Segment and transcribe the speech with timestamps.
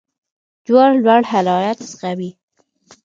[0.65, 2.31] جوار لوړ حرارت زغمي.